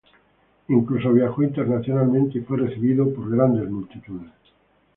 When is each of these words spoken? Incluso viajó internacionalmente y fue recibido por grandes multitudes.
Incluso 0.69 1.13
viajó 1.13 1.43
internacionalmente 1.43 2.39
y 2.39 2.41
fue 2.41 2.57
recibido 2.57 3.13
por 3.13 3.29
grandes 3.29 3.69
multitudes. 3.69 4.31